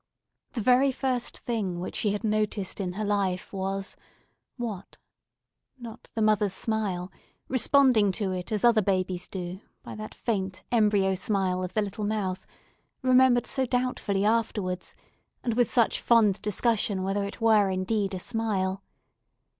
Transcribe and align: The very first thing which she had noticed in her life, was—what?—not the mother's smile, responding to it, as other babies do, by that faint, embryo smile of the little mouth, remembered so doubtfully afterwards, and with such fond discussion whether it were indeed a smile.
The 0.53 0.61
very 0.61 0.91
first 0.91 1.37
thing 1.37 1.79
which 1.79 1.95
she 1.95 2.09
had 2.11 2.23
noticed 2.23 2.81
in 2.81 2.93
her 2.93 3.03
life, 3.05 3.53
was—what?—not 3.53 4.97
the 6.15 6.21
mother's 6.23 6.53
smile, 6.53 7.11
responding 7.47 8.11
to 8.13 8.31
it, 8.31 8.51
as 8.51 8.63
other 8.65 8.81
babies 8.81 9.27
do, 9.27 9.61
by 9.83 9.93
that 9.93 10.15
faint, 10.15 10.63
embryo 10.71 11.13
smile 11.13 11.63
of 11.63 11.73
the 11.73 11.83
little 11.83 12.05
mouth, 12.07 12.47
remembered 13.03 13.45
so 13.45 13.67
doubtfully 13.67 14.25
afterwards, 14.25 14.95
and 15.43 15.53
with 15.53 15.69
such 15.71 16.01
fond 16.01 16.41
discussion 16.41 17.03
whether 17.03 17.23
it 17.23 17.39
were 17.39 17.69
indeed 17.69 18.15
a 18.15 18.19
smile. 18.19 18.81